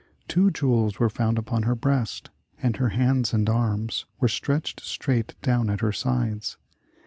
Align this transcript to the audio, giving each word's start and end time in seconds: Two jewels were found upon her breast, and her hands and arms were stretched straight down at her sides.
Two 0.27 0.49
jewels 0.49 0.97
were 0.99 1.11
found 1.11 1.37
upon 1.37 1.61
her 1.61 1.75
breast, 1.75 2.31
and 2.59 2.77
her 2.77 2.89
hands 2.89 3.33
and 3.33 3.47
arms 3.47 4.07
were 4.19 4.27
stretched 4.27 4.79
straight 4.81 5.35
down 5.43 5.69
at 5.69 5.81
her 5.81 5.91
sides. 5.91 6.57